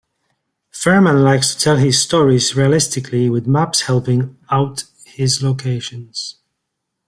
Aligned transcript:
Furman 0.71 1.23
likes 1.23 1.53
to 1.53 1.59
tell 1.63 1.77
his 1.77 2.01
stories 2.01 2.55
realistically 2.55 3.29
with 3.29 3.45
maps 3.45 3.81
helping 3.81 4.35
out 4.49 4.85
his 5.05 5.43
locations. 5.43 6.37